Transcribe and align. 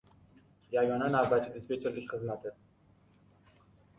Yagona 0.77 1.09
navbatchi-dispetcherlik 1.15 2.09
xizmati 2.13 2.53